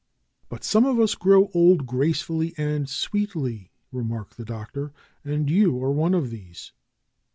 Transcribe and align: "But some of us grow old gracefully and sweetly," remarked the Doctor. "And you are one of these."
"But 0.49 0.63
some 0.63 0.83
of 0.85 0.99
us 0.99 1.13
grow 1.13 1.51
old 1.53 1.85
gracefully 1.85 2.55
and 2.57 2.89
sweetly," 2.89 3.69
remarked 3.91 4.35
the 4.35 4.45
Doctor. 4.45 4.93
"And 5.23 5.47
you 5.47 5.77
are 5.83 5.91
one 5.91 6.15
of 6.15 6.31
these." 6.31 6.71